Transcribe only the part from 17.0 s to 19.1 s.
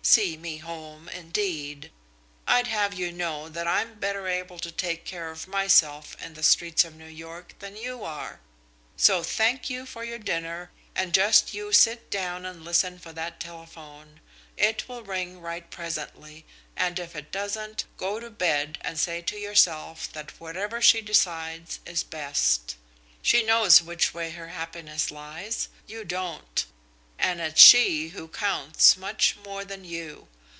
it doesn't, go to bed and